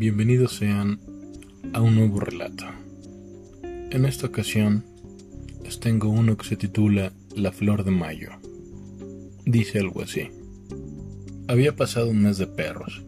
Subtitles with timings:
[0.00, 1.00] Bienvenidos sean
[1.72, 2.64] a un nuevo relato.
[3.64, 4.84] En esta ocasión
[5.64, 8.30] les tengo uno que se titula La Flor de Mayo.
[9.44, 10.30] Dice algo así.
[11.48, 13.02] Había pasado un mes de perros.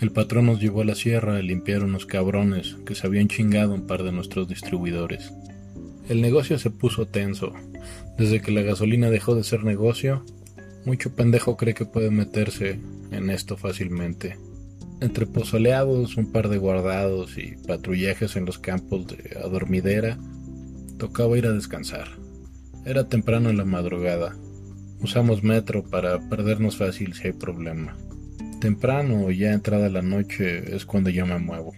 [0.00, 3.74] El patrón nos llevó a la sierra a limpiar unos cabrones que se habían chingado
[3.74, 5.32] un par de nuestros distribuidores.
[6.08, 7.54] El negocio se puso tenso.
[8.16, 10.24] Desde que la gasolina dejó de ser negocio,
[10.84, 12.78] mucho pendejo cree que puede meterse
[13.10, 14.36] en esto fácilmente.
[15.00, 20.18] Entre pozoleados, un par de guardados y patrullajes en los campos de adormidera,
[20.98, 22.08] tocaba ir a descansar.
[22.84, 24.36] Era temprano en la madrugada.
[25.00, 27.96] Usamos metro para perdernos fácil si hay problema.
[28.60, 31.74] Temprano o ya entrada la noche es cuando yo me muevo.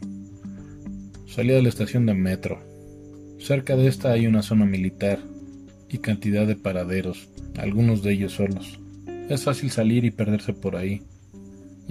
[1.27, 2.65] Salí de la estación de metro.
[3.39, 5.19] Cerca de esta hay una zona militar
[5.91, 7.29] y cantidad de paraderos,
[7.59, 8.81] algunos de ellos solos.
[9.29, 11.03] Es fácil salir y perderse por ahí.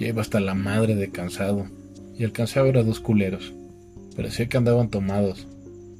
[0.00, 1.66] Ya iba hasta la madre de cansado,
[2.16, 3.52] y alcancé a ver a dos culeros.
[4.16, 5.46] Parecía que andaban tomados,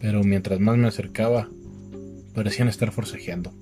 [0.00, 1.50] pero mientras más me acercaba,
[2.34, 3.52] parecían estar forcejeando.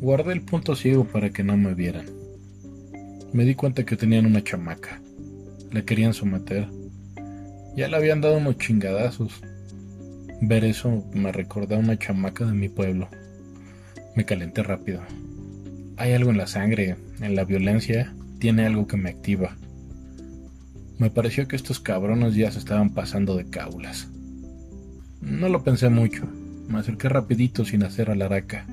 [0.00, 2.06] Guardé el punto ciego para que no me vieran.
[3.32, 5.00] Me di cuenta que tenían una chamaca.
[5.70, 6.66] La querían someter.
[7.76, 9.42] Ya le habían dado unos chingadazos.
[10.40, 13.08] Ver eso me recordó a una chamaca de mi pueblo.
[14.16, 15.02] Me calenté rápido.
[15.98, 19.56] Hay algo en la sangre, en la violencia, tiene algo que me activa.
[20.98, 24.08] Me pareció que estos cabrones ya se estaban pasando de cábulas.
[25.20, 26.26] No lo pensé mucho,
[26.66, 28.66] me acerqué rapidito sin hacer alaraca.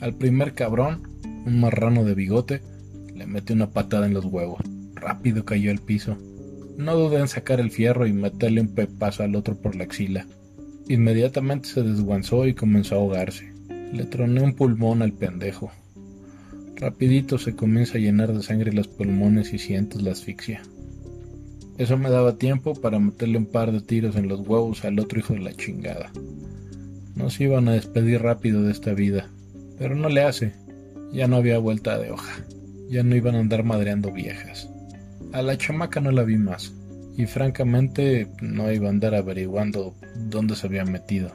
[0.00, 1.02] Al primer cabrón,
[1.44, 2.62] un marrano de bigote,
[3.14, 4.62] le metí una patada en los huevos.
[4.94, 6.16] Rápido cayó al piso.
[6.78, 10.26] No dudé en sacar el fierro y meterle un pepazo al otro por la axila.
[10.88, 13.52] Inmediatamente se desguanzó y comenzó a ahogarse.
[13.92, 15.70] Le troné un pulmón al pendejo.
[16.76, 20.62] Rapidito se comienza a llenar de sangre los pulmones y sientes la asfixia.
[21.78, 25.18] Eso me daba tiempo para meterle un par de tiros en los huevos al otro
[25.18, 26.12] hijo de la chingada.
[27.14, 29.30] Nos iban a despedir rápido de esta vida,
[29.78, 30.52] pero no le hace.
[31.12, 32.44] Ya no había vuelta de hoja.
[32.90, 34.68] Ya no iban a andar madreando viejas.
[35.32, 36.74] A la chamaca no la vi más,
[37.16, 41.32] y francamente no iba a andar averiguando dónde se había metido.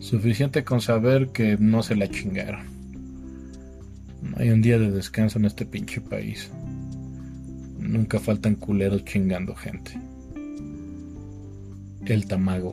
[0.00, 2.77] Suficiente con saber que no se la chingaron.
[4.38, 6.48] Hay un día de descanso en este pinche país.
[7.76, 10.00] Nunca faltan culeros chingando gente.
[12.06, 12.72] El Tamago.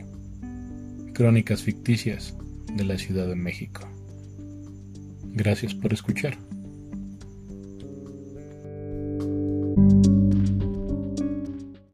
[1.12, 2.36] Crónicas ficticias
[2.76, 3.80] de la Ciudad de México.
[5.32, 6.38] Gracias por escuchar.